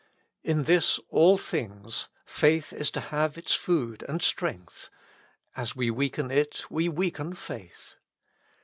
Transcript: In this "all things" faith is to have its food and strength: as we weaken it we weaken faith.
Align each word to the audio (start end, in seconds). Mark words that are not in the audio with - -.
In 0.43 0.63
this 0.63 0.99
"all 1.11 1.37
things" 1.37 2.09
faith 2.25 2.73
is 2.73 2.89
to 2.89 2.99
have 2.99 3.37
its 3.37 3.53
food 3.53 4.03
and 4.09 4.19
strength: 4.19 4.89
as 5.55 5.75
we 5.75 5.91
weaken 5.91 6.31
it 6.31 6.63
we 6.71 6.89
weaken 6.89 7.35
faith. 7.35 7.97